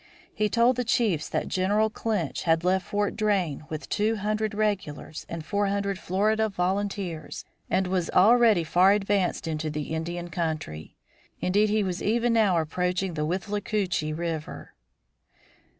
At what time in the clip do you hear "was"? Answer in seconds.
7.85-8.09, 11.83-12.01